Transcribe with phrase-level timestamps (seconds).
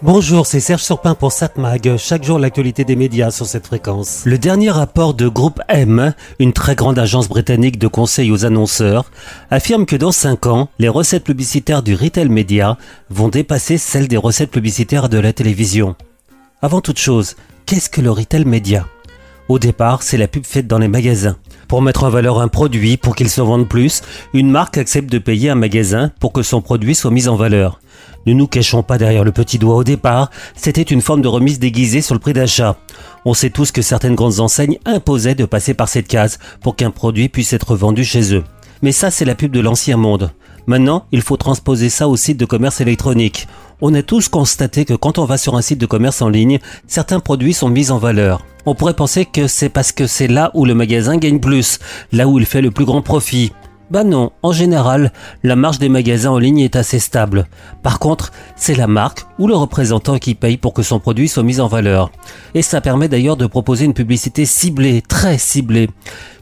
[0.00, 1.96] Bonjour, c'est Serge Surpin pour SatMag.
[1.96, 4.22] Chaque jour, l'actualité des médias sur cette fréquence.
[4.26, 9.10] Le dernier rapport de Groupe M, une très grande agence britannique de conseil aux annonceurs,
[9.50, 12.78] affirme que dans 5 ans, les recettes publicitaires du retail média
[13.10, 15.96] vont dépasser celles des recettes publicitaires de la télévision.
[16.62, 17.34] Avant toute chose,
[17.66, 18.86] qu'est-ce que le retail média
[19.48, 21.38] Au départ, c'est la pub faite dans les magasins.
[21.66, 25.18] Pour mettre en valeur un produit, pour qu'il se vende plus, une marque accepte de
[25.18, 27.80] payer un magasin pour que son produit soit mis en valeur.
[28.28, 31.58] Ne nous cachons pas derrière le petit doigt au départ, c'était une forme de remise
[31.58, 32.76] déguisée sur le prix d'achat.
[33.24, 36.90] On sait tous que certaines grandes enseignes imposaient de passer par cette case pour qu'un
[36.90, 38.44] produit puisse être vendu chez eux.
[38.82, 40.30] Mais ça, c'est la pub de l'ancien monde.
[40.66, 43.48] Maintenant, il faut transposer ça au site de commerce électronique.
[43.80, 46.58] On a tous constaté que quand on va sur un site de commerce en ligne,
[46.86, 48.44] certains produits sont mis en valeur.
[48.66, 51.78] On pourrait penser que c'est parce que c'est là où le magasin gagne plus,
[52.12, 53.52] là où il fait le plus grand profit.
[53.90, 57.46] Bah non, en général, la marge des magasins en ligne est assez stable.
[57.82, 61.42] Par contre, c'est la marque ou le représentant qui paye pour que son produit soit
[61.42, 62.10] mis en valeur.
[62.54, 65.88] Et ça permet d'ailleurs de proposer une publicité ciblée, très ciblée.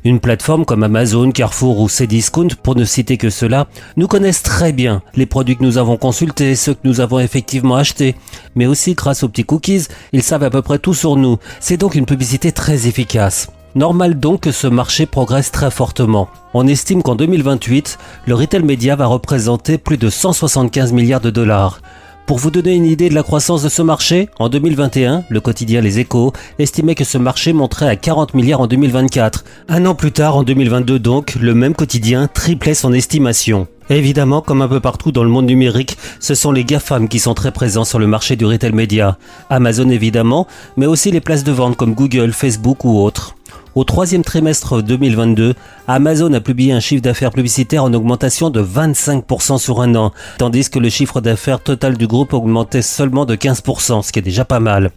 [0.02, 4.72] Une plateforme comme Amazon, Carrefour ou Cdiscount, pour ne citer que cela, nous connaissent très
[4.72, 8.16] bien les produits que nous avons consultés, ceux que nous avons effectivement achetés.
[8.56, 11.38] Mais aussi grâce aux petits cookies, ils savent à peu près tout sur nous.
[11.60, 13.48] C'est donc une publicité très efficace.
[13.76, 16.30] Normal donc que ce marché progresse très fortement.
[16.54, 21.82] On estime qu'en 2028, le retail média va représenter plus de 175 milliards de dollars.
[22.24, 25.82] Pour vous donner une idée de la croissance de ce marché, en 2021, le quotidien
[25.82, 29.44] Les Échos estimait que ce marché monterait à 40 milliards en 2024.
[29.68, 33.68] Un an plus tard, en 2022 donc, le même quotidien triplait son estimation.
[33.90, 37.34] Évidemment, comme un peu partout dans le monde numérique, ce sont les GAFAM qui sont
[37.34, 39.18] très présents sur le marché du retail média.
[39.50, 40.46] Amazon évidemment,
[40.78, 43.36] mais aussi les places de vente comme Google, Facebook ou autres.
[43.76, 45.52] Au troisième trimestre 2022,
[45.86, 50.70] Amazon a publié un chiffre d'affaires publicitaire en augmentation de 25% sur un an, tandis
[50.70, 54.46] que le chiffre d'affaires total du groupe augmentait seulement de 15%, ce qui est déjà
[54.46, 54.92] pas mal.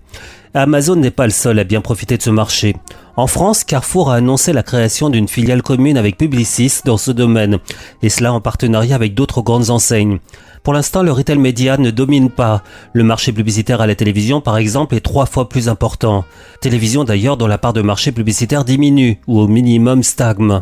[0.53, 2.75] Amazon n'est pas le seul à bien profiter de ce marché.
[3.15, 7.59] En France, Carrefour a annoncé la création d'une filiale commune avec Publicis dans ce domaine,
[8.01, 10.19] et cela en partenariat avec d'autres grandes enseignes.
[10.63, 12.63] Pour l'instant, le retail média ne domine pas.
[12.93, 16.25] Le marché publicitaire à la télévision, par exemple, est trois fois plus important.
[16.61, 20.61] Télévision d'ailleurs dont la part de marché publicitaire diminue, ou au minimum stagne.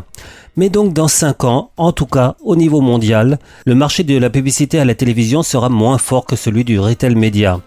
[0.56, 4.28] Mais donc dans 5 ans, en tout cas au niveau mondial, le marché de la
[4.28, 7.60] publicité à la télévision sera moins fort que celui du retail média.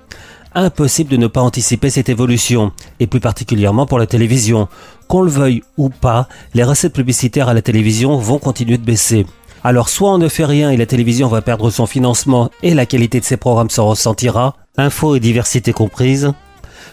[0.53, 4.67] Impossible de ne pas anticiper cette évolution, et plus particulièrement pour la télévision.
[5.07, 9.25] Qu'on le veuille ou pas, les recettes publicitaires à la télévision vont continuer de baisser.
[9.63, 12.85] Alors soit on ne fait rien et la télévision va perdre son financement et la
[12.85, 16.33] qualité de ses programmes se ressentira, info et diversité comprises,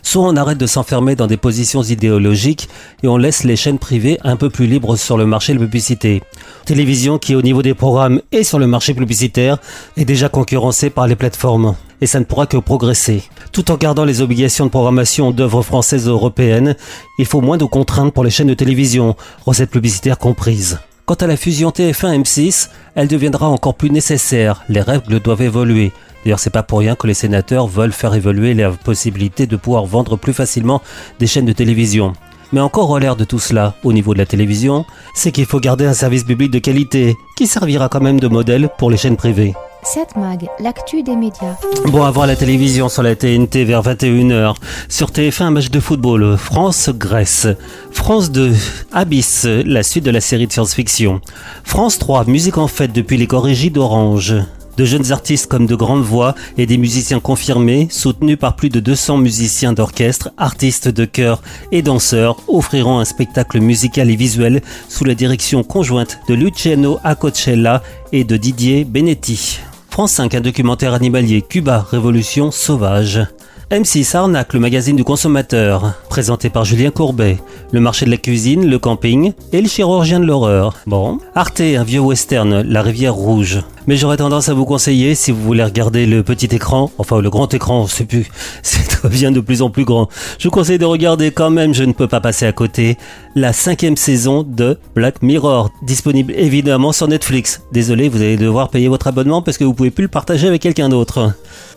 [0.02, 2.69] soit on arrête de s'enfermer dans des positions idéologiques
[3.02, 5.64] et on laisse les chaînes privées un peu plus libres sur le marché de la
[5.64, 6.22] publicité.
[6.64, 9.58] Télévision qui au niveau des programmes et sur le marché publicitaire
[9.96, 11.75] est déjà concurrencée par les plateformes.
[12.00, 13.25] Et ça ne pourra que progresser.
[13.53, 16.76] Tout en gardant les obligations de programmation d'œuvres françaises et européennes,
[17.19, 19.16] il faut moins de contraintes pour les chaînes de télévision,
[19.47, 20.78] recettes publicitaires comprises.
[21.06, 24.62] Quant à la fusion TF1-M6, elle deviendra encore plus nécessaire.
[24.69, 25.92] Les règles doivent évoluer.
[26.22, 29.87] D'ailleurs, c'est pas pour rien que les sénateurs veulent faire évoluer la possibilité de pouvoir
[29.87, 30.82] vendre plus facilement
[31.19, 32.12] des chaînes de télévision.
[32.53, 35.60] Mais encore au l'air de tout cela, au niveau de la télévision, c'est qu'il faut
[35.60, 39.16] garder un service public de qualité, qui servira quand même de modèle pour les chaînes
[39.16, 39.54] privées.
[39.84, 41.56] 7 Mag, l'actu des médias.
[41.87, 44.54] Bon, à voir la télévision sur la TNT vers 21h.
[44.88, 46.37] Sur TF1, un match de football.
[46.37, 47.47] France-Grèce.
[47.91, 48.54] France 2,
[48.92, 51.20] Abyss, la suite de la série de science-fiction.
[51.64, 54.34] France 3, musique en fête depuis les corrigies d'Orange.
[54.78, 58.78] De jeunes artistes comme de grandes voix et des musiciens confirmés, soutenus par plus de
[58.78, 65.02] 200 musiciens d'orchestre, artistes de chœur et danseurs, offriront un spectacle musical et visuel sous
[65.02, 69.58] la direction conjointe de Luciano Acocella et de Didier Benetti.
[69.90, 73.26] France 5, un documentaire animalier Cuba, Révolution sauvage.
[73.72, 77.38] M6 Arnaque, le magazine du consommateur, présenté par Julien Courbet.
[77.72, 80.74] Le marché de la cuisine, le camping et le chirurgien de l'horreur.
[80.86, 81.18] Bon.
[81.34, 83.60] Arte, un vieux western, La rivière rouge.
[83.88, 87.31] Mais j'aurais tendance à vous conseiller, si vous voulez regarder le petit écran, enfin le
[87.31, 88.26] grand écran, c'est plus,
[88.62, 90.11] ça devient de plus en plus grand.
[90.38, 92.99] Je vous conseille de regarder quand même, je ne peux pas passer à côté,
[93.35, 97.62] la cinquième saison de Black Mirror, disponible évidemment sur Netflix.
[97.73, 100.61] Désolé, vous allez devoir payer votre abonnement parce que vous pouvez plus le partager avec
[100.61, 101.32] quelqu'un d'autre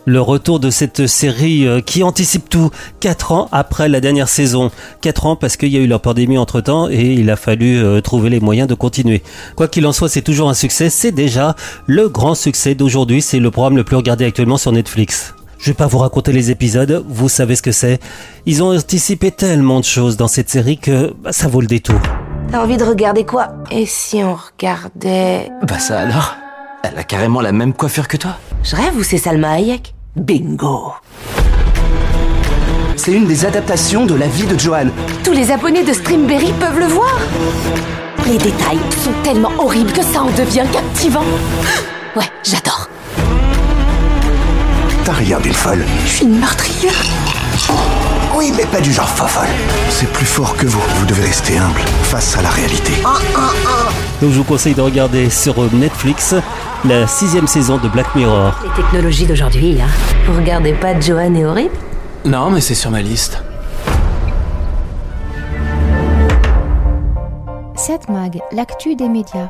[0.05, 4.71] le retour de cette série euh, qui anticipe tout 4 ans après la dernière saison.
[5.01, 7.77] 4 ans parce qu'il y a eu la pandémie entre temps et il a fallu
[7.77, 9.21] euh, trouver les moyens de continuer.
[9.55, 10.89] Quoi qu'il en soit, c'est toujours un succès.
[10.89, 11.55] C'est déjà
[11.85, 13.21] le grand succès d'aujourd'hui.
[13.21, 15.33] C'est le programme le plus regardé actuellement sur Netflix.
[15.59, 17.99] Je vais pas vous raconter les épisodes, vous savez ce que c'est.
[18.47, 21.99] Ils ont anticipé tellement de choses dans cette série que bah, ça vaut le détour.
[22.51, 23.49] T'as envie de regarder quoi?
[23.69, 25.49] Et si on regardait...
[25.67, 26.35] Bah ça alors?
[26.83, 28.37] Elle a carrément la même coiffure que toi?
[28.63, 29.93] Je rêve ou c'est Salma Hayek?
[30.15, 30.93] Bingo
[32.95, 34.87] C'est une des adaptations de la vie de Johan.
[35.23, 37.15] Tous les abonnés de Streamberry peuvent le voir.
[38.31, 41.25] Les détails sont tellement horribles que ça en devient captivant.
[42.15, 42.89] Ouais, j'adore.
[45.03, 45.85] T'as rien d'une folle.
[46.05, 46.93] Je suis une meurtrière.
[48.33, 49.47] Oui, mais pas du genre fofolle.
[49.89, 50.81] C'est plus fort que vous.
[50.95, 52.93] Vous devez rester humble face à la réalité.
[54.21, 56.35] Donc je vous conseille de regarder sur Netflix
[56.85, 58.53] la sixième saison de Black Mirror.
[58.63, 59.85] Les technologies d'aujourd'hui, là.
[60.27, 61.75] Vous regardez pas Johan et horrible
[62.25, 63.41] Non, mais c'est sur ma liste.
[67.91, 69.49] 7 Mag, l'actu des médias.